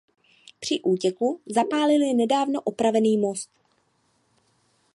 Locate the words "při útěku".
0.59-1.39